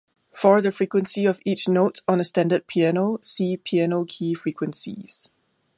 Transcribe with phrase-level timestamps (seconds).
[0.33, 5.29] For the frequency of each note on a standard piano, see piano key frequencies.